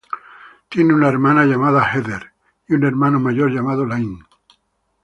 Tiene 0.67 0.95
una 0.95 1.09
hermana 1.09 1.45
llamada 1.45 1.87
Heather 1.93 2.31
y 2.67 2.73
un 2.73 2.85
hermano 2.85 3.19
mayor 3.19 3.51
llamado 3.53 3.85
Iain. 3.87 4.23